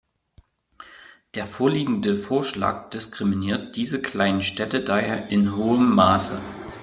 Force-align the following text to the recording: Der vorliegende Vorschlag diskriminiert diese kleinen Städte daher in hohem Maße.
Der 1.35 1.45
vorliegende 1.45 2.15
Vorschlag 2.15 2.89
diskriminiert 2.89 3.75
diese 3.75 4.01
kleinen 4.01 4.41
Städte 4.41 4.83
daher 4.83 5.27
in 5.27 5.55
hohem 5.55 5.93
Maße. 5.93 6.41